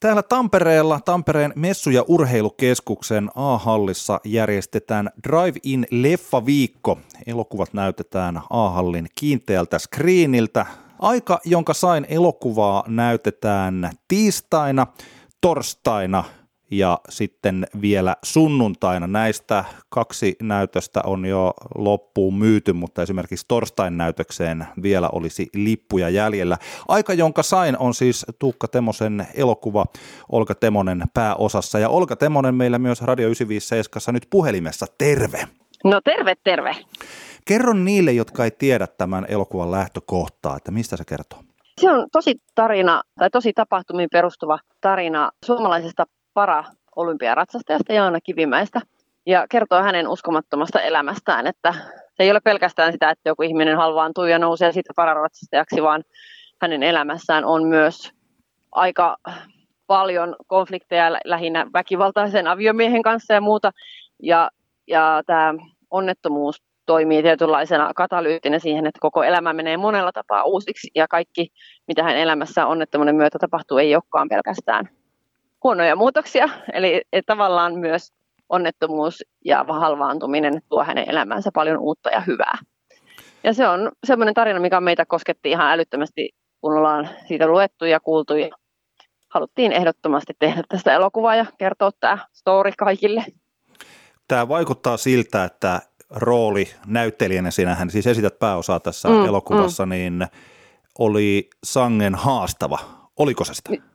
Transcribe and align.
Täällä 0.00 0.22
Tampereella 0.22 1.00
Tampereen 1.04 1.52
messu- 1.56 1.90
ja 1.90 2.04
urheilukeskuksen 2.08 3.30
A-hallissa 3.34 4.20
järjestetään 4.24 5.10
Drive-in 5.28 5.86
leffaviikko. 5.90 6.98
Elokuvat 7.26 7.72
näytetään 7.72 8.40
A-hallin 8.50 9.06
kiinteältä 9.14 9.78
screeniltä. 9.78 10.66
Aika, 10.98 11.40
jonka 11.44 11.74
sain 11.74 12.06
elokuvaa, 12.08 12.84
näytetään 12.86 13.90
tiistaina, 14.08 14.86
torstaina 15.40 16.24
ja 16.70 16.98
sitten 17.08 17.66
vielä 17.80 18.16
sunnuntaina. 18.22 19.06
Näistä 19.06 19.64
kaksi 19.88 20.36
näytöstä 20.42 21.00
on 21.04 21.26
jo 21.26 21.54
loppuun 21.74 22.34
myyty, 22.34 22.72
mutta 22.72 23.02
esimerkiksi 23.02 23.46
torstain 23.48 23.96
näytökseen 23.96 24.66
vielä 24.82 25.08
olisi 25.12 25.48
lippuja 25.54 26.08
jäljellä. 26.08 26.58
Aika, 26.88 27.14
jonka 27.14 27.42
sain, 27.42 27.78
on 27.78 27.94
siis 27.94 28.26
Tuukka 28.38 28.68
Temosen 28.68 29.26
elokuva 29.34 29.84
Olka 30.32 30.54
Temonen 30.54 31.02
pääosassa. 31.14 31.78
Ja 31.78 31.88
Olka 31.88 32.16
Temonen 32.16 32.54
meillä 32.54 32.78
myös 32.78 33.02
Radio 33.02 33.26
957 33.26 34.14
nyt 34.14 34.26
puhelimessa. 34.30 34.86
Terve! 34.98 35.48
No 35.84 36.00
terve, 36.00 36.34
terve. 36.44 36.76
Kerro 37.44 37.72
niille, 37.72 38.12
jotka 38.12 38.44
ei 38.44 38.50
tiedä 38.50 38.86
tämän 38.86 39.26
elokuvan 39.28 39.70
lähtökohtaa, 39.70 40.56
että 40.56 40.70
mistä 40.70 40.96
se 40.96 41.04
kertoo. 41.04 41.38
Se 41.80 41.90
on 41.90 42.06
tosi 42.12 42.34
tarina, 42.54 43.02
tai 43.18 43.30
tosi 43.30 43.52
tapahtumiin 43.52 44.08
perustuva 44.12 44.58
tarina 44.80 45.30
suomalaisesta 45.44 46.06
para-olympiaratsastajasta 46.34 47.92
Jaana 47.92 48.20
Kivimäestä 48.20 48.80
ja 49.26 49.46
kertoo 49.50 49.82
hänen 49.82 50.08
uskomattomasta 50.08 50.80
elämästään, 50.80 51.46
että 51.46 51.74
se 52.14 52.22
ei 52.22 52.30
ole 52.30 52.40
pelkästään 52.40 52.92
sitä, 52.92 53.10
että 53.10 53.28
joku 53.28 53.42
ihminen 53.42 53.76
halvaantuu 53.76 54.24
ja 54.24 54.38
nousee 54.38 54.72
siitä 54.72 54.92
pararatsastajaksi, 54.96 55.82
vaan 55.82 56.04
hänen 56.62 56.82
elämässään 56.82 57.44
on 57.44 57.64
myös 57.64 58.10
aika 58.72 59.16
paljon 59.86 60.36
konflikteja 60.46 61.12
lähinnä 61.24 61.66
väkivaltaisen 61.72 62.46
aviomiehen 62.46 63.02
kanssa 63.02 63.34
ja 63.34 63.40
muuta. 63.40 63.70
Ja, 64.22 64.50
ja 64.86 65.22
tämä 65.26 65.54
onnettomuus 65.90 66.62
toimii 66.86 67.22
tietynlaisena 67.22 67.90
katalyyttinä 67.94 68.58
siihen, 68.58 68.86
että 68.86 68.98
koko 69.00 69.22
elämä 69.22 69.52
menee 69.52 69.76
monella 69.76 70.12
tapaa 70.12 70.44
uusiksi 70.44 70.90
ja 70.94 71.08
kaikki, 71.08 71.48
mitä 71.88 72.02
hän 72.02 72.16
elämässä 72.16 72.66
onnettomuuden 72.66 73.16
myötä 73.16 73.38
tapahtuu, 73.38 73.78
ei 73.78 73.94
olekaan 73.94 74.28
pelkästään 74.28 74.99
huonoja 75.64 75.96
muutoksia. 75.96 76.48
Eli 76.72 77.02
tavallaan 77.26 77.74
myös 77.74 78.12
onnettomuus 78.48 79.24
ja 79.44 79.64
halvaantuminen 79.68 80.62
tuo 80.68 80.84
hänen 80.84 81.10
elämäänsä 81.10 81.50
paljon 81.54 81.78
uutta 81.78 82.10
ja 82.10 82.20
hyvää. 82.20 82.58
Ja 83.44 83.54
se 83.54 83.68
on 83.68 83.92
semmoinen 84.04 84.34
tarina, 84.34 84.60
mikä 84.60 84.80
meitä 84.80 85.06
kosketti 85.06 85.50
ihan 85.50 85.72
älyttömästi, 85.72 86.30
kun 86.60 86.72
ollaan 86.72 87.08
siitä 87.28 87.46
luettu 87.46 87.84
ja 87.84 88.00
kuultu. 88.00 88.34
Ja 88.34 88.48
haluttiin 89.28 89.72
ehdottomasti 89.72 90.32
tehdä 90.38 90.62
tästä 90.68 90.94
elokuvaa 90.94 91.36
ja 91.36 91.46
kertoa 91.58 91.90
tämä 92.00 92.18
story 92.32 92.72
kaikille. 92.78 93.24
Tämä 94.28 94.48
vaikuttaa 94.48 94.96
siltä, 94.96 95.44
että 95.44 95.80
rooli 96.10 96.68
näyttelijänä, 96.86 97.50
sinähän 97.50 97.90
siis 97.90 98.06
esität 98.06 98.38
pääosaa 98.38 98.80
tässä 98.80 99.08
mm, 99.08 99.24
elokuvassa, 99.24 99.86
mm. 99.86 99.90
niin 99.90 100.26
oli 100.98 101.50
sangen 101.64 102.14
haastava. 102.14 102.78
Oliko 103.16 103.44
se 103.44 103.54
sitä? 103.54 103.89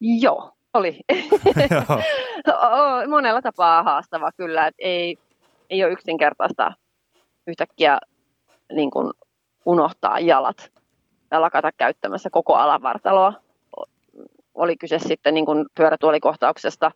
Joo, 0.00 0.52
oli. 0.74 1.00
Monella 3.08 3.42
tapaa 3.42 3.82
haastava 3.82 4.32
kyllä, 4.32 4.66
että 4.66 4.82
ei, 4.82 5.16
ei 5.70 5.84
ole 5.84 5.92
yksinkertaista 5.92 6.72
yhtäkkiä 7.46 7.98
niin 8.72 8.90
kuin 8.90 9.12
unohtaa 9.66 10.20
jalat 10.20 10.70
ja 11.30 11.40
lakata 11.40 11.70
käyttämässä 11.76 12.30
koko 12.30 12.54
alavartaloa. 12.54 13.32
Oli 14.54 14.76
kyse 14.76 14.98
sitten 14.98 15.34
niin 15.34 15.46
kuin 15.46 15.66
pyörätuolikohtauksesta, 15.74 16.90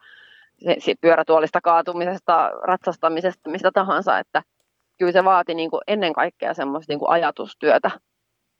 pyörätuolista 1.01 1.61
kaatumisesta, 1.61 2.51
ratsastamisesta, 2.63 3.51
mistä 3.51 3.71
tahansa, 3.75 4.19
että 4.19 4.43
kyllä 4.99 5.13
se 5.13 5.25
vaati 5.25 5.55
niin 5.55 5.71
kuin 5.71 5.81
ennen 5.87 6.13
kaikkea 6.13 6.55
semmoista 6.55 6.93
niin 6.93 6.99
kuin 6.99 7.11
ajatustyötä, 7.11 7.91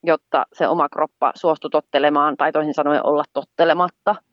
jotta 0.03 0.45
se 0.53 0.67
oma 0.67 0.89
kroppa 0.89 1.31
suostui 1.35 1.69
tottelemaan 1.69 2.37
tai 2.37 2.51
toisin 2.51 2.73
sanoen 2.73 3.05
olla 3.05 3.23
tottelematta– 3.33 4.15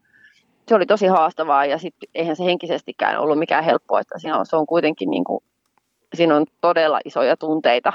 se 0.69 0.75
oli 0.75 0.87
tosi 0.87 1.07
haastavaa 1.07 1.67
ja 1.67 1.79
sitten 1.79 2.09
eihän 2.15 2.37
se 2.37 2.45
henkisestikään 2.45 3.21
ollut 3.21 3.39
mikään 3.39 3.65
helppoa, 3.65 4.01
että 4.01 4.19
siinä 4.19 4.39
on, 4.39 4.47
se 4.47 4.57
on 4.57 4.67
kuitenkin 4.67 5.11
niin 5.11 5.25
kuin, 5.25 5.45
siinä 6.15 6.37
on 6.37 6.47
todella 6.61 7.01
isoja 7.05 7.37
tunteita 7.37 7.93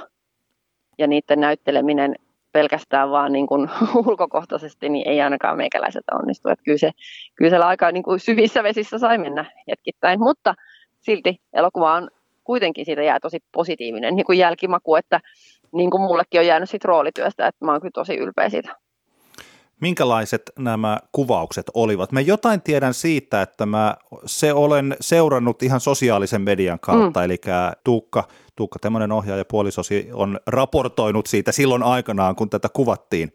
ja 0.98 1.08
niiden 1.08 1.40
näytteleminen 1.40 2.16
pelkästään 2.52 3.12
vaan 3.12 3.32
niin 3.32 3.48
kuin 3.48 3.70
ulkokohtaisesti, 4.08 4.90
niin 4.90 5.08
ei 5.08 5.22
ainakaan 5.22 5.58
meikäläiseltä 5.58 6.16
onnistu. 6.16 6.50
Että 6.50 6.64
kyllä, 6.64 6.78
se, 6.78 6.92
kyllä 7.36 7.50
siellä 7.50 7.68
aika 7.68 7.92
niin 7.92 8.04
kuin 8.04 8.20
syvissä 8.20 8.64
vesissä 8.64 8.98
sai 8.98 9.18
mennä 9.18 9.46
hetkittäin, 9.68 10.20
mutta 10.20 10.56
silti 11.00 11.42
elokuva 11.54 11.94
on 11.94 12.10
kuitenkin 12.44 12.86
siitä 12.86 13.04
jää 13.04 13.20
tosi 13.20 13.40
positiivinen 13.52 14.16
niin 14.16 14.26
kuin 14.26 14.38
jälkimaku, 14.38 14.96
että 14.96 15.20
niin 15.72 15.92
kuin 15.92 16.02
mullekin 16.02 16.40
on 16.40 16.48
jäänyt 16.48 16.70
siitä 16.70 16.88
roolityöstä, 16.88 17.48
että 17.48 17.66
mä 17.66 17.72
oon 17.72 17.82
kyllä 17.82 17.92
tosi 17.94 18.18
ylpeä 18.18 18.50
siitä. 18.50 18.76
Minkälaiset 19.82 20.42
nämä 20.60 21.00
kuvaukset 21.12 21.66
olivat? 21.74 22.12
Mä 22.12 22.22
jotain 22.22 22.62
tiedän 22.62 22.94
siitä, 22.94 23.42
että 23.42 23.66
mä 23.66 23.96
se 24.26 24.54
olen 24.54 24.96
seurannut 25.02 25.64
ihan 25.64 25.80
sosiaalisen 25.80 26.42
median 26.42 26.80
kautta, 26.80 27.20
mm. 27.20 27.26
eli 27.26 27.38
Tuukka, 27.84 28.24
Tuukka 28.56 28.80
tämmöinen 28.80 29.12
ohjaaja 29.12 29.46
puolisosi 29.46 30.10
on 30.14 30.40
raportoinut 30.48 31.28
siitä 31.28 31.52
silloin 31.52 31.84
aikanaan, 31.84 32.36
kun 32.36 32.50
tätä 32.50 32.70
kuvattiin. 32.74 33.32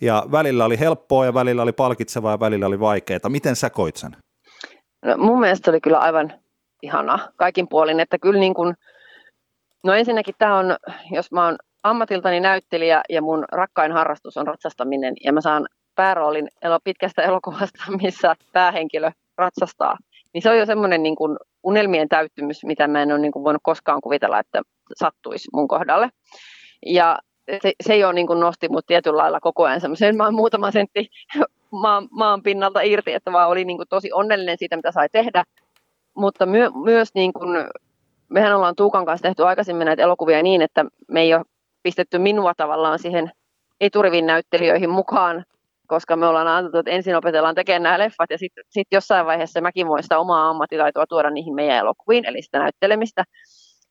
Ja 0.00 0.26
välillä 0.32 0.64
oli 0.64 0.80
helppoa 0.80 1.24
ja 1.24 1.34
välillä 1.34 1.62
oli 1.62 1.72
palkitsevaa 1.72 2.32
ja 2.32 2.40
välillä 2.40 2.66
oli 2.66 2.80
vaikeaa. 2.80 3.28
Miten 3.28 3.56
sä 3.56 3.70
koit 3.70 3.96
sen? 3.96 4.16
No, 5.04 5.16
mun 5.16 5.40
mielestä 5.40 5.70
oli 5.70 5.80
kyllä 5.80 5.98
aivan 5.98 6.32
ihana 6.82 7.18
kaikin 7.36 7.68
puolin, 7.68 8.00
että 8.00 8.18
kyllä 8.18 8.40
niin 8.40 8.54
kuin, 8.54 8.74
no 9.84 9.92
ensinnäkin 9.92 10.34
tämä 10.38 10.58
on, 10.58 10.76
jos 11.10 11.32
mä 11.32 11.44
oon 11.44 11.56
ammatiltani 11.82 12.40
näyttelijä 12.40 13.02
ja 13.08 13.22
mun 13.22 13.44
rakkain 13.52 13.92
harrastus 13.92 14.36
on 14.36 14.46
ratsastaminen 14.46 15.14
ja 15.24 15.32
mä 15.32 15.40
saan 15.40 15.66
pääroolin 15.96 16.48
pitkästä 16.84 17.22
elokuvasta, 17.22 17.84
missä 18.02 18.36
päähenkilö 18.52 19.10
ratsastaa, 19.38 19.98
niin 20.34 20.42
se 20.42 20.50
on 20.50 20.58
jo 20.58 20.66
semmoinen 20.66 21.02
niin 21.02 21.16
kuin 21.16 21.36
unelmien 21.62 22.08
täyttymys, 22.08 22.64
mitä 22.64 22.88
mä 22.88 23.02
en 23.02 23.12
ole 23.12 23.18
niin 23.18 23.32
kuin 23.32 23.44
voinut 23.44 23.62
koskaan 23.64 24.00
kuvitella, 24.00 24.40
että 24.40 24.62
sattuisi 24.94 25.48
mun 25.52 25.68
kohdalle. 25.68 26.08
Ja 26.86 27.18
se, 27.62 27.72
se 27.82 27.96
jo 27.96 28.12
niin 28.12 28.26
kuin 28.26 28.40
nosti 28.40 28.68
mut 28.68 28.86
tietyllä 28.86 29.16
lailla 29.16 29.40
koko 29.40 29.64
ajan 29.64 29.80
semmoisen 29.80 30.16
maan 30.16 30.34
muutama 30.34 30.70
sentti 30.70 31.08
maan, 31.82 32.08
maan 32.10 32.42
pinnalta 32.42 32.80
irti, 32.80 33.12
että 33.12 33.32
vaan 33.32 33.48
oli 33.48 33.64
niin 33.64 33.76
kuin 33.76 33.88
tosi 33.88 34.12
onnellinen 34.12 34.58
siitä, 34.58 34.76
mitä 34.76 34.92
sai 34.92 35.08
tehdä. 35.12 35.44
Mutta 36.16 36.46
my, 36.46 36.70
myös 36.84 37.08
niin 37.14 37.32
kuin, 37.32 37.50
mehän 38.28 38.56
ollaan 38.56 38.76
Tuukan 38.76 39.06
kanssa 39.06 39.22
tehty 39.22 39.44
aikaisemmin 39.44 39.84
näitä 39.84 40.02
elokuvia 40.02 40.42
niin, 40.42 40.62
että 40.62 40.84
me 41.08 41.20
ei 41.20 41.34
ole 41.34 41.44
pistetty 41.82 42.18
minua 42.18 42.52
tavallaan 42.56 42.98
siihen 42.98 43.30
eturivin 43.80 44.26
näyttelijöihin 44.26 44.90
mukaan, 44.90 45.44
koska 45.86 46.16
me 46.16 46.26
ollaan 46.26 46.48
annettu, 46.48 46.78
että 46.78 46.90
ensin 46.90 47.16
opetellaan 47.16 47.54
tekemään 47.54 47.82
nämä 47.82 47.98
leffat 47.98 48.30
ja 48.30 48.38
sitten 48.38 48.64
sit 48.68 48.88
jossain 48.92 49.26
vaiheessa 49.26 49.60
mäkin 49.60 49.86
voin 49.88 50.02
sitä 50.02 50.18
omaa 50.18 50.50
ammattitaitoa 50.50 51.06
tuoda 51.06 51.30
niihin 51.30 51.54
meidän 51.54 51.76
elokuviin, 51.76 52.24
eli 52.24 52.42
sitä 52.42 52.58
näyttelemistä. 52.58 53.24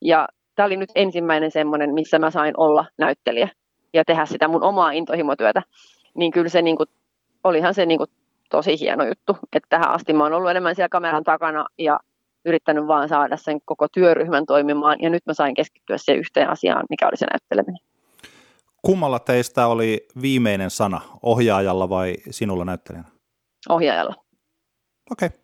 Ja 0.01 0.28
tämä 0.56 0.66
oli 0.66 0.78
nyt 0.78 0.91
ensimmäinen 0.95 1.51
semmoinen, 1.51 1.94
missä 1.94 2.19
mä 2.19 2.31
sain 2.31 2.53
olla 2.57 2.85
näyttelijä 2.97 3.50
ja 3.94 4.03
tehdä 4.07 4.25
sitä 4.25 4.47
mun 4.47 4.63
omaa 4.63 4.91
intohimotyötä. 4.91 5.61
Niin 6.13 6.31
kyllä 6.31 6.50
se 6.50 6.61
niin 6.61 6.78
kuin, 6.78 6.89
olihan 7.44 7.73
se 7.73 7.85
niin 7.85 7.97
kuin 7.97 8.09
tosi 8.50 8.79
hieno 8.79 9.03
juttu, 9.03 9.38
että 9.53 9.67
tähän 9.69 9.91
asti 9.91 10.13
mä 10.13 10.23
oon 10.23 10.33
ollut 10.33 10.51
enemmän 10.51 10.75
siellä 10.75 10.89
kameran 10.89 11.23
takana 11.23 11.66
ja 11.77 12.00
yrittänyt 12.45 12.88
vaan 12.88 13.09
saada 13.09 13.38
sen 13.38 13.59
koko 13.66 13.88
työryhmän 13.94 14.45
toimimaan 14.45 14.97
ja 15.01 15.09
nyt 15.09 15.25
mä 15.25 15.33
sain 15.33 15.53
keskittyä 15.56 15.97
siihen 15.97 16.19
yhteen 16.19 16.50
asiaan, 16.50 16.85
mikä 16.89 17.07
oli 17.07 17.17
se 17.17 17.25
näytteleminen. 17.31 17.94
Kummalla 18.85 19.19
teistä 19.19 19.68
oli 19.68 20.07
viimeinen 20.22 20.69
sana, 20.69 21.01
ohjaajalla 21.23 21.90
vai 21.90 22.16
sinulla 22.29 22.66
näyttelijänä? 22.66 23.07
Ohjaajalla. 23.69 24.16
Okei. 25.12 25.30
Okay. 25.30 25.39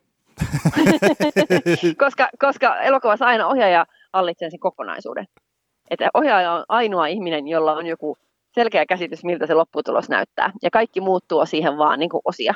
koska, 2.04 2.28
koska 2.38 2.80
elokuvassa 2.80 3.26
aina 3.26 3.46
ohjaaja 3.46 3.86
hallitsee 4.12 4.50
sen 4.50 4.60
kokonaisuuden. 4.60 5.26
Että 5.90 6.08
ohjaaja 6.14 6.52
on 6.52 6.64
ainoa 6.68 7.06
ihminen, 7.06 7.48
jolla 7.48 7.72
on 7.72 7.86
joku 7.86 8.16
selkeä 8.54 8.86
käsitys, 8.86 9.24
miltä 9.24 9.46
se 9.46 9.54
lopputulos 9.54 10.08
näyttää. 10.08 10.52
Ja 10.62 10.70
kaikki 10.70 11.00
muuttuu 11.00 11.46
siihen 11.46 11.78
vaan 11.78 11.98
niin 11.98 12.10
kuin 12.10 12.22
osia. 12.24 12.54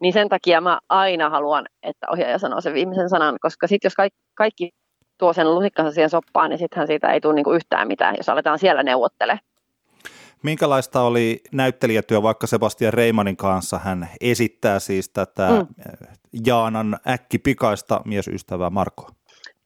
Niin 0.00 0.12
sen 0.12 0.28
takia 0.28 0.60
mä 0.60 0.78
aina 0.88 1.30
haluan, 1.30 1.66
että 1.82 2.06
ohjaaja 2.10 2.38
sanoo 2.38 2.60
sen 2.60 2.74
viimeisen 2.74 3.08
sanan, 3.08 3.36
koska 3.40 3.66
sitten 3.66 3.86
jos 3.86 3.94
kaikki, 3.94 4.18
kaikki 4.34 4.70
tuo 5.18 5.32
sen 5.32 5.54
lusikkansa 5.54 5.92
siihen 5.92 6.10
soppaan, 6.10 6.50
niin 6.50 6.58
sittenhän 6.58 6.86
siitä 6.86 7.12
ei 7.12 7.20
tule 7.20 7.34
niin 7.34 7.44
kuin 7.44 7.56
yhtään 7.56 7.88
mitään, 7.88 8.14
jos 8.16 8.28
aletaan 8.28 8.58
siellä 8.58 8.82
neuvottelemaan. 8.82 9.51
Minkälaista 10.42 11.00
oli 11.00 11.40
näyttelijätyö 11.52 12.22
vaikka 12.22 12.46
Sebastian 12.46 12.92
Reimanin 12.92 13.36
kanssa? 13.36 13.78
Hän 13.78 14.08
esittää 14.20 14.78
siis 14.78 15.08
tätä 15.08 15.48
mm. 15.48 15.66
Jaanan 16.46 16.98
äkkipikaista 17.08 18.00
miesystävää 18.04 18.70
Markoa. 18.70 19.08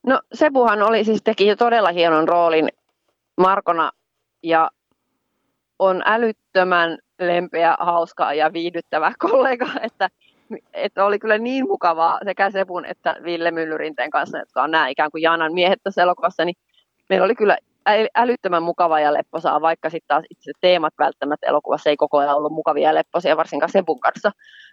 No 0.07 0.21
Sebuhan 0.35 0.83
oli 0.83 1.05
siis 1.05 1.23
teki 1.23 1.57
todella 1.57 1.93
hienon 1.93 2.29
roolin 2.29 2.69
Markona 3.37 3.91
ja 4.43 4.71
on 5.79 6.03
älyttömän 6.07 6.99
lempeä, 7.19 7.77
hauska 7.79 8.35
ja 8.35 8.53
viihdyttävä 8.53 9.13
kollega, 9.31 9.67
että 9.83 10.09
että 10.73 11.05
oli 11.05 11.19
kyllä 11.19 11.39
niin 11.39 11.69
mukavaa 11.69 12.19
sekä 12.25 12.51
Sepun 12.51 12.85
että 12.85 13.17
Ville 13.25 13.51
Myllyrinteen 13.51 14.11
kanssa, 14.11 14.39
jotka 14.39 14.63
on 14.63 14.71
nämä 14.71 14.89
ikään 14.89 15.11
kuin 15.11 15.23
Jaanan 15.23 15.55
miehet 15.55 15.83
tässä 15.83 16.03
elokuvassa, 16.03 16.45
niin 16.45 16.57
meillä 17.09 17.25
oli 17.25 17.35
kyllä 17.35 17.59
älyttömän 18.15 18.63
mukava 18.63 19.01
ja 19.01 19.13
lepposaa, 19.13 19.61
vaikka 19.61 19.91
sitten 19.91 20.09
taas 20.09 20.25
itse 20.31 20.53
teemat 20.61 20.95
välttämättä 20.99 21.47
elokuvassa 21.47 21.91
ei 21.91 21.97
koko 21.97 22.19
ajan 22.19 22.37
ollut 22.37 22.53
mukavia 22.53 22.89
ja 22.89 22.95
lepposia, 22.95 23.37
varsinkaan 23.37 23.73
Sepun 23.73 24.01
kanssa. 24.01 24.33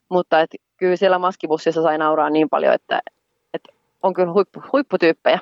Mutta 0.10 0.42
et, 0.42 0.50
kyllä 0.77 0.95
siellä 0.95 1.19
maskibussissa 1.19 1.81
sai 1.83 1.98
nauraa 1.98 2.30
niin 2.30 2.50
paljon, 2.50 2.74
että, 2.74 3.01
että 3.54 3.74
on 4.04 4.13
kyllä 4.13 4.33
huippu, 4.33 4.63
huipputyyppejä. 4.74 5.39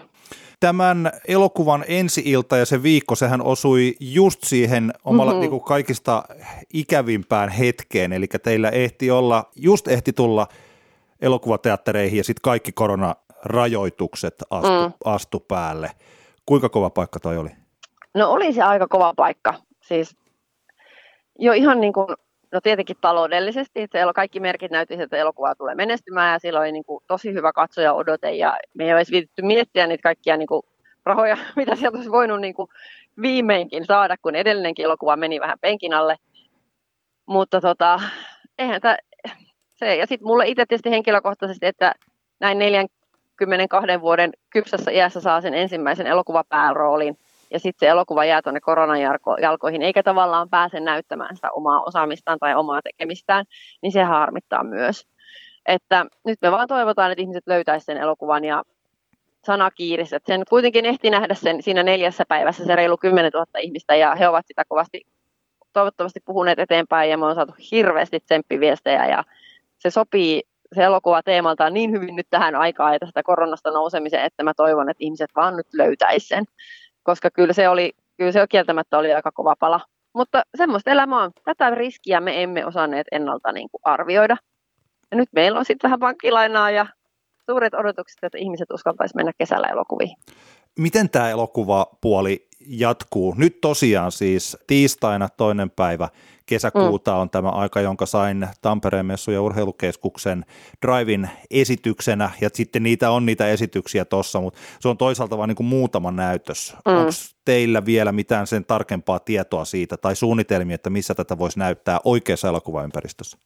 Tämän 0.59 1.11
elokuvan 1.27 1.85
ensi-ilta 1.87 2.57
ja 2.57 2.65
se 2.65 2.83
viikko, 2.83 3.15
sehän 3.15 3.41
osui 3.41 3.95
just 3.99 4.43
siihen 4.43 4.93
omalla 5.05 5.33
mm-hmm. 5.33 5.49
niin 5.49 5.61
kaikista 5.61 6.23
ikävimpään 6.73 7.49
hetkeen, 7.49 8.13
eli 8.13 8.27
teillä 8.27 8.69
ehti 8.69 9.11
olla, 9.11 9.51
just 9.55 9.87
ehti 9.87 10.13
tulla 10.13 10.47
elokuvateattereihin 11.21 12.17
ja 12.17 12.23
sitten 12.23 12.41
kaikki 12.41 12.71
koronarajoitukset 12.71 14.35
astu, 14.49 14.87
mm. 14.87 14.93
astu 15.05 15.39
päälle. 15.39 15.91
Kuinka 16.45 16.69
kova 16.69 16.89
paikka 16.89 17.19
toi 17.19 17.37
oli? 17.37 17.49
No 18.15 18.31
oli 18.31 18.53
se 18.53 18.61
aika 18.61 18.87
kova 18.87 19.13
paikka. 19.15 19.53
Siis 19.81 20.17
jo 21.39 21.53
ihan 21.53 21.81
niin 21.81 21.93
kuin, 21.93 22.07
no 22.51 22.61
tietenkin 22.61 22.97
taloudellisesti, 23.01 23.81
että 23.81 24.13
kaikki 24.15 24.39
merkit 24.39 24.71
näytti, 24.71 25.01
että 25.01 25.17
elokuva 25.17 25.55
tulee 25.55 25.75
menestymään 25.75 26.33
ja 26.33 26.39
siellä 26.39 26.59
oli 26.59 26.71
niin 26.71 26.85
kuin 26.85 27.03
tosi 27.07 27.33
hyvä 27.33 27.53
katsoja 27.53 27.93
odote 27.93 28.31
ja 28.31 28.57
me 28.73 28.85
ei 28.85 28.93
olisi 28.93 29.11
viitetty 29.11 29.41
miettiä 29.41 29.87
niitä 29.87 30.03
kaikkia 30.03 30.37
niin 30.37 30.47
kuin 30.47 30.61
rahoja, 31.05 31.37
mitä 31.55 31.75
sieltä 31.75 31.97
olisi 31.97 32.11
voinut 32.11 32.41
niin 32.41 32.53
kuin 32.53 32.69
viimeinkin 33.21 33.85
saada, 33.85 34.17
kun 34.17 34.35
edellinenkin 34.35 34.85
elokuva 34.85 35.15
meni 35.15 35.39
vähän 35.39 35.59
penkin 35.59 35.93
alle. 35.93 36.17
Mutta 37.25 37.61
tota, 37.61 37.99
eihän 38.57 38.81
tämä, 38.81 38.97
se, 39.67 39.95
ja 39.95 40.07
sitten 40.07 40.27
mulle 40.27 40.47
itse 40.47 40.65
tietysti 40.65 40.89
henkilökohtaisesti, 40.89 41.65
että 41.65 41.95
näin 42.39 42.59
42 42.59 44.01
vuoden 44.01 44.31
kypsässä 44.49 44.91
iässä 44.91 45.21
saa 45.21 45.41
sen 45.41 45.53
ensimmäisen 45.53 46.07
elokuvapääroolin, 46.07 47.17
ja 47.51 47.59
sitten 47.59 47.87
se 47.87 47.89
elokuva 47.89 48.25
jää 48.25 48.41
tuonne 48.41 48.59
koronan 48.59 48.99
jalkoihin, 49.41 49.81
eikä 49.81 50.03
tavallaan 50.03 50.49
pääse 50.49 50.79
näyttämään 50.79 51.35
sitä 51.35 51.51
omaa 51.51 51.83
osaamistaan 51.83 52.39
tai 52.39 52.55
omaa 52.55 52.81
tekemistään, 52.81 53.45
niin 53.81 53.91
se 53.91 54.03
harmittaa 54.03 54.63
myös. 54.63 55.07
Että 55.65 56.05
nyt 56.25 56.39
me 56.41 56.51
vaan 56.51 56.67
toivotaan, 56.67 57.11
että 57.11 57.21
ihmiset 57.21 57.47
löytäisivät 57.47 57.85
sen 57.85 57.97
elokuvan 57.97 58.45
ja 58.45 58.63
sana 59.45 59.71
kiirissä. 59.71 60.15
Että 60.15 60.33
sen 60.33 60.43
kuitenkin 60.49 60.85
ehti 60.85 61.09
nähdä 61.09 61.33
sen 61.33 61.63
siinä 61.63 61.83
neljässä 61.83 62.23
päivässä 62.27 62.65
se 62.65 62.75
reilu 62.75 62.97
10 62.97 63.31
000 63.33 63.45
ihmistä 63.59 63.95
ja 63.95 64.15
he 64.15 64.27
ovat 64.27 64.47
sitä 64.47 64.63
kovasti 64.67 65.01
toivottavasti 65.73 66.19
puhuneet 66.25 66.59
eteenpäin 66.59 67.09
ja 67.09 67.17
me 67.17 67.25
on 67.25 67.35
saatu 67.35 67.53
hirveästi 67.71 68.19
tsemppiviestejä 68.19 69.07
ja 69.07 69.23
se 69.77 69.89
sopii 69.89 70.43
se 70.75 70.83
elokuva 70.83 71.23
teemaltaan 71.23 71.73
niin 71.73 71.91
hyvin 71.91 72.15
nyt 72.15 72.27
tähän 72.29 72.55
aikaan 72.55 72.93
ja 72.93 72.99
tästä 72.99 73.23
koronasta 73.23 73.71
nousemiseen, 73.71 74.25
että 74.25 74.43
mä 74.43 74.53
toivon, 74.53 74.89
että 74.89 75.03
ihmiset 75.03 75.29
vaan 75.35 75.57
nyt 75.57 75.67
löytäisi 75.73 76.27
sen 76.27 76.45
koska 77.03 77.29
kyllä 77.31 77.53
se, 77.53 77.69
oli, 77.69 77.93
kyllä 78.17 78.31
se 78.31 78.47
kieltämättä 78.49 78.97
oli 78.97 79.13
aika 79.13 79.31
kova 79.31 79.55
pala. 79.59 79.79
Mutta 80.13 80.43
semmoista 80.57 80.91
elämää 80.91 81.19
on. 81.19 81.31
Tätä 81.45 81.69
riskiä 81.69 82.21
me 82.21 82.43
emme 82.43 82.65
osanneet 82.65 83.07
ennalta 83.11 83.51
niin 83.51 83.67
kuin 83.71 83.81
arvioida. 83.83 84.37
Ja 85.11 85.17
nyt 85.17 85.29
meillä 85.31 85.59
on 85.59 85.65
sitten 85.65 85.87
vähän 85.87 85.99
pankkilainaa 85.99 86.71
ja 86.71 86.85
suuret 87.45 87.73
odotukset, 87.73 88.23
että 88.23 88.37
ihmiset 88.37 88.71
uskaltaisivat 88.71 89.15
mennä 89.15 89.31
kesällä 89.37 89.67
elokuviin. 89.67 90.17
Miten 90.79 91.09
tämä 91.09 91.29
elokuvapuoli 91.29 92.47
jatkuu? 92.67 93.33
Nyt 93.37 93.61
tosiaan 93.61 94.11
siis 94.11 94.57
tiistaina 94.67 95.29
toinen 95.29 95.69
päivä 95.69 96.09
kesäkuuta 96.51 97.15
on 97.15 97.29
tämä 97.29 97.49
aika, 97.49 97.81
jonka 97.81 98.05
sain 98.05 98.47
Tampereen 98.61 99.05
messu- 99.05 99.31
ja 99.31 99.41
urheilukeskuksen 99.41 100.45
Drivin 100.85 101.29
esityksenä, 101.51 102.29
ja 102.41 102.49
sitten 102.53 102.83
niitä 102.83 103.11
on 103.11 103.25
niitä 103.25 103.47
esityksiä 103.47 104.05
tuossa, 104.05 104.41
mutta 104.41 104.59
se 104.79 104.87
on 104.87 104.97
toisaalta 104.97 105.37
vain 105.37 105.47
niin 105.47 105.65
muutama 105.65 106.11
näytös. 106.11 106.75
Mm. 106.85 106.95
Onko 106.95 107.11
teillä 107.45 107.85
vielä 107.85 108.11
mitään 108.11 108.47
sen 108.47 108.65
tarkempaa 108.65 109.19
tietoa 109.19 109.65
siitä 109.65 109.97
tai 109.97 110.15
suunnitelmia, 110.15 110.75
että 110.75 110.89
missä 110.89 111.15
tätä 111.15 111.37
voisi 111.37 111.59
näyttää 111.59 111.99
oikeassa 112.03 112.47
elokuvaympäristössä? 112.47 113.37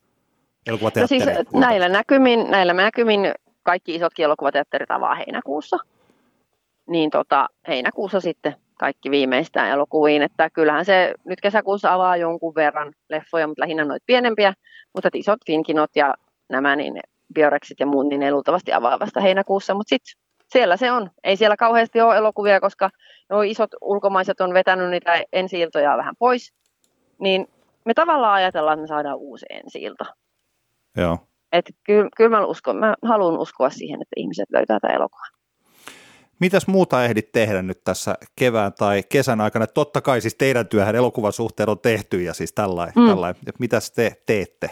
No 0.70 1.08
siis 1.08 1.24
näillä 1.54 1.90
näkymin, 1.90 2.52
näillä 2.52 2.74
näkymin 2.74 3.32
kaikki 3.64 3.96
isotkin 3.96 4.26
elokuvateatterit 4.26 4.92
avaa 4.92 5.16
heinäkuussa. 5.16 5.78
Niin 6.88 7.10
tota, 7.10 7.48
heinäkuussa 7.68 8.20
sitten 8.20 8.56
kaikki 8.80 9.12
viimeistään 9.12 9.70
elokuviin, 9.70 10.22
että 10.22 10.50
kyllähän 10.50 10.86
se 10.86 11.14
nyt 11.26 11.42
kesäkuussa 11.42 11.94
avaa 11.94 12.18
jonkun 12.18 12.56
verran 12.56 12.94
leffoja, 13.10 13.48
mutta 13.48 13.62
lähinnä 13.62 13.86
noita 13.86 14.04
pienempiä, 14.06 14.54
mutta 14.94 15.10
isot 15.14 15.40
Finkinot 15.46 15.92
ja 15.96 16.14
nämä 16.50 16.76
niin 16.76 17.00
Biorexit 17.34 17.80
ja 17.80 17.86
muut, 17.86 18.08
niin 18.08 18.20
ne 18.20 18.32
luultavasti 18.32 18.74
avaa 18.74 19.00
vasta 19.00 19.22
heinäkuussa, 19.22 19.74
mutta 19.74 19.90
sitten 19.90 20.22
siellä 20.48 20.78
se 20.78 20.92
on. 20.92 21.10
Ei 21.24 21.38
siellä 21.38 21.58
kauheasti 21.58 22.02
ole 22.02 22.18
elokuvia, 22.18 22.60
koska 22.60 22.90
nuo 23.30 23.42
isot 23.42 23.70
ulkomaiset 23.82 24.42
on 24.42 24.54
vetänyt 24.54 24.90
niitä 24.90 25.24
ensi 25.34 25.58
vähän 25.98 26.16
pois, 26.20 26.54
niin 27.20 27.48
me 27.86 27.94
tavallaan 27.94 28.34
ajatellaan, 28.34 28.74
että 28.74 28.82
me 28.82 28.88
saadaan 28.88 29.18
uusi 29.18 29.46
ensi 29.50 29.80
Joo. 30.98 31.18
Että 31.52 31.72
kyllä, 31.84 32.10
kyllä 32.18 32.30
mä, 32.30 32.46
uskon, 32.46 32.78
mä 32.78 32.96
haluan 33.02 33.38
uskoa 33.38 33.70
siihen, 33.70 34.02
että 34.02 34.14
ihmiset 34.18 34.46
löytää 34.52 34.80
tätä 34.80 34.94
elokuvaa. 34.94 35.35
Mitäs 36.40 36.68
muuta 36.68 37.06
ehdit 37.06 37.32
tehdä 37.32 37.62
nyt 37.62 37.84
tässä 37.84 38.16
kevään 38.36 38.74
tai 38.74 39.04
kesän 39.10 39.42
aikana? 39.42 39.68
Totta 39.68 40.02
kai 40.02 40.22
siis 40.22 40.36
teidän 40.36 40.68
työhän 40.68 40.96
elokuvan 40.96 41.34
suhteen 41.34 41.70
on 41.70 41.80
tehty 41.80 42.22
ja 42.22 42.34
siis 42.34 42.54
tällainen. 42.54 42.94
Mm. 42.96 43.08
tällainen. 43.08 43.42
Mitäs 43.60 43.92
te 43.92 44.16
teette? 44.26 44.70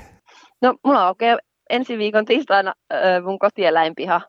No 0.61 0.75
mulla 0.83 1.07
aukeaa 1.07 1.39
ensi 1.69 1.97
viikon 1.97 2.25
tiistaina 2.25 2.73
äh, 2.93 3.23
mun 3.23 3.39
kotieläinpiha, 3.39 4.21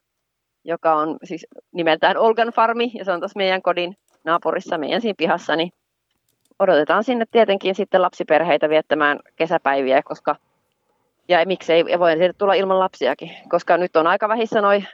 joka 0.65 0.95
on 0.95 1.17
siis 1.25 1.47
nimeltään 1.73 2.17
Olgan 2.17 2.49
Farmi 2.49 2.91
ja 2.95 3.05
se 3.05 3.13
on 3.13 3.21
tuossa 3.21 3.39
meidän 3.39 3.63
kodin 3.63 3.97
naapurissa 4.25 4.79
meidän 4.79 5.01
siinä 5.01 5.15
pihassa, 5.19 5.57
niin 5.57 5.73
odotetaan 6.59 7.05
sinne 7.05 7.25
tietenkin 7.31 7.75
sitten 7.75 8.03
lapsiperheitä 8.03 8.69
viettämään 8.69 9.21
kesäpäiviä, 9.37 10.03
koska 10.03 10.37
ja 11.29 11.47
miksei 11.47 11.85
voi 11.99 12.13
tulla 12.39 12.55
ilman 12.55 12.79
lapsiakin, 12.79 13.31
koska 13.49 13.77
nyt 13.77 13.97
on 13.97 14.07
aika 14.07 14.29
vähissä 14.29 14.61
noin 14.61 14.87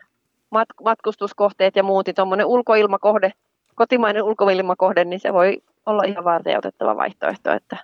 mat- 0.51 0.85
matkustuskohteet 0.85 1.77
ja 1.77 1.83
muut, 1.83 2.07
tuommoinen 2.15 2.47
ulkoilmakohde, 2.47 3.33
kotimainen 3.75 4.23
ulkoilmakohde, 4.23 5.05
niin 5.05 5.21
se 5.21 5.33
voi 5.33 5.63
olla 5.87 6.03
ihan 6.03 6.25
varteutettava 6.25 6.97
vaihtoehto, 6.97 7.53
että 7.53 7.77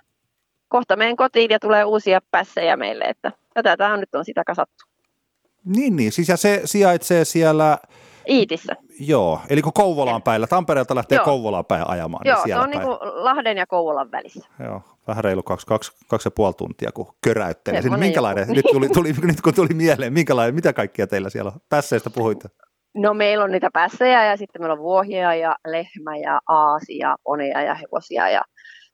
kohta 0.67 0.95
menen 0.95 1.15
kotiin 1.15 1.51
ja 1.51 1.59
tulee 1.59 1.83
uusia 1.83 2.21
pässejä 2.31 2.77
meille, 2.77 3.03
että 3.03 3.31
tätä 3.53 3.77
tämä 3.77 3.97
nyt 3.97 4.15
on 4.15 4.25
sitä 4.25 4.43
kasattu. 4.43 4.85
Niin, 5.65 5.95
niin. 5.95 6.11
Siis 6.11 6.29
ja 6.29 6.37
se 6.37 6.61
sijaitsee 6.65 7.25
siellä... 7.25 7.77
Iitissä. 8.29 8.75
Joo, 8.99 9.39
eli 9.49 9.61
kun 9.61 9.73
Kouvolaan 9.73 10.21
päin, 10.21 10.47
Tampereelta 10.49 10.95
lähtee 10.95 11.15
Joo. 11.15 11.25
Kouvolaan 11.25 11.65
päin 11.65 11.89
ajamaan. 11.89 12.21
Niin 12.23 12.29
Joo, 12.29 12.41
niin 12.45 12.55
se 12.55 12.59
on 12.59 12.69
niin 12.69 12.81
kuin 12.81 12.97
Lahden 13.01 13.57
ja 13.57 13.67
Kouvolan 13.67 14.11
välissä. 14.11 14.49
Joo, 14.63 14.81
vähän 15.07 15.23
reilu 15.23 15.43
kaksi, 15.43 15.67
kaksi, 15.67 15.91
kaksi 16.07 16.27
ja 16.27 16.31
puoli 16.31 16.53
tuntia, 16.53 16.91
kun 16.91 17.13
köräyttelee. 17.23 17.81
Siis 17.81 17.97
minkälainen, 17.97 18.47
nyt, 18.47 18.65
tuli, 18.71 18.89
tuli, 18.89 19.13
nyt 19.21 19.41
kun 19.41 19.53
tuli 19.53 19.73
mieleen, 19.73 20.13
minkälainen, 20.13 20.55
mitä 20.55 20.73
kaikkia 20.73 21.07
teillä 21.07 21.29
siellä 21.29 21.51
on? 21.55 21.59
Pässeistä 21.69 22.09
puhuitte. 22.09 22.49
No 22.95 23.13
meillä 23.13 23.43
on 23.43 23.51
niitä 23.51 23.69
pässejä 23.73 24.25
ja 24.25 24.37
sitten 24.37 24.61
meillä 24.61 24.73
on 24.73 24.79
vuohia 24.79 25.35
ja 25.35 25.55
lehmä 25.67 26.17
ja 26.17 26.39
aasia, 26.47 27.15
poneja 27.23 27.61
ja 27.61 27.75
hevosia 27.75 28.29
ja 28.29 28.41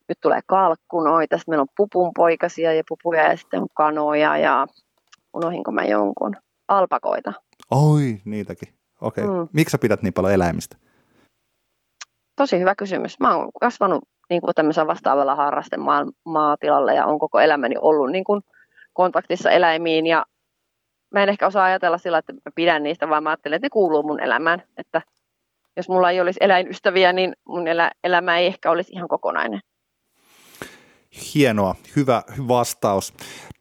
nyt 0.09 0.17
tulee 0.21 0.39
kalkkunoita, 0.47 1.37
sitten 1.37 1.51
meillä 1.51 1.61
on 1.61 1.75
pupunpoikasia 1.77 2.73
ja 2.73 2.83
pupuja 2.89 3.29
ja 3.29 3.37
sitten 3.37 3.61
on 3.61 3.67
kanoja 3.73 4.37
ja 4.37 4.67
unohinko 5.33 5.71
mä 5.71 5.85
jonkun, 5.85 6.35
alpakoita. 6.67 7.33
Oi, 7.71 8.21
niitäkin. 8.25 8.82
Okei. 9.03 9.23
Okay. 9.23 9.37
Mm. 9.37 9.47
Miksi 9.53 9.71
sä 9.71 9.77
pidät 9.77 10.01
niin 10.01 10.13
paljon 10.13 10.33
eläimistä? 10.33 10.77
Tosi 12.35 12.59
hyvä 12.59 12.75
kysymys. 12.75 13.19
Mä 13.19 13.35
oon 13.35 13.49
kasvanut 13.61 14.03
niin 14.29 14.41
kuin 14.41 14.55
tämmöisen 14.55 14.87
vastaavalla 14.87 15.35
harrasten 15.35 15.79
maatilalla 16.25 16.93
ja 16.93 17.05
on 17.05 17.19
koko 17.19 17.39
elämäni 17.39 17.75
ollut 17.81 18.11
niin 18.11 18.23
kuin 18.23 18.41
kontaktissa 18.93 19.51
eläimiin 19.51 20.05
ja 20.05 20.25
mä 21.13 21.23
en 21.23 21.29
ehkä 21.29 21.47
osaa 21.47 21.65
ajatella 21.65 21.97
sillä, 21.97 22.17
että 22.17 22.33
mä 22.33 22.51
pidän 22.55 22.83
niistä, 22.83 23.09
vaan 23.09 23.23
mä 23.23 23.29
ajattelen, 23.29 23.55
että 23.55 23.65
ne 23.65 23.69
kuuluu 23.69 24.03
mun 24.03 24.19
elämään. 24.19 24.63
Että 24.77 25.01
jos 25.77 25.89
mulla 25.89 26.11
ei 26.11 26.21
olisi 26.21 26.39
eläinystäviä, 26.41 27.13
niin 27.13 27.33
mun 27.47 27.67
elä, 27.67 27.91
elämä 28.03 28.37
ei 28.37 28.47
ehkä 28.47 28.71
olisi 28.71 28.93
ihan 28.93 29.07
kokonainen. 29.07 29.59
Hienoa, 31.35 31.75
hyvä 31.95 32.23
vastaus. 32.47 33.13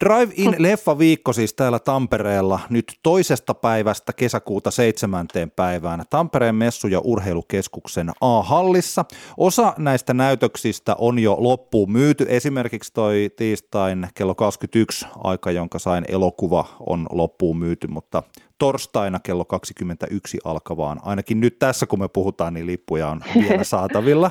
Drive-in 0.05 0.55
leffa 0.59 0.99
viikko 0.99 1.33
siis 1.33 1.55
täällä 1.55 1.79
Tampereella 1.79 2.61
nyt 2.71 2.99
toisesta 3.03 3.55
päivästä 3.55 4.13
kesäkuuta 4.13 4.71
seitsemänteen 4.71 5.51
päivään 5.51 6.05
Tampereen 6.11 6.55
messu- 6.55 6.89
ja 6.89 7.01
urheilukeskuksen 7.05 8.11
A-hallissa. 8.21 9.05
Osa 9.37 9.75
näistä 9.79 10.15
näytöksistä 10.15 10.95
on 10.99 11.19
jo 11.19 11.37
loppuun 11.39 11.93
myyty. 11.93 12.27
Esimerkiksi 12.29 12.93
toi 12.93 13.31
tiistain 13.37 14.09
kello 14.15 14.35
21 14.35 15.07
aika, 15.25 15.51
jonka 15.51 15.79
sain 15.79 16.05
elokuva 16.09 16.65
on 16.87 17.07
loppuun 17.11 17.59
myyty, 17.59 17.87
mutta 17.87 18.23
torstaina 18.63 19.21
kello 19.21 19.45
21 19.45 20.39
alkavaan. 20.45 21.01
Ainakin 21.03 21.41
nyt 21.41 21.59
tässä, 21.59 21.87
kun 21.87 21.99
me 21.99 22.09
puhutaan, 22.09 22.55
niin 22.55 22.67
lippuja 22.67 23.09
on 23.09 23.21
vielä 23.35 23.65
saatavilla. 23.75 24.31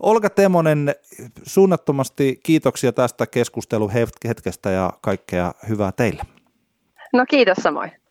Olga 0.00 0.30
Temonen, 0.30 0.94
suunnattomasti 1.42 2.40
kiitoksia 2.42 2.92
tästä 2.92 3.26
keskusteluhetkestä 3.26 4.70
ja 4.70 4.92
kaikkea 5.00 5.54
hyvää 5.68 5.92
teille. 5.92 6.22
No 7.12 7.26
kiitos 7.28 7.58
samoin. 7.58 8.01